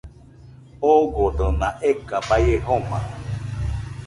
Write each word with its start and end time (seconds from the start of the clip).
Ogodona 0.91 1.67
eka 1.91 2.17
baie 2.27 2.57
joma 2.65 2.99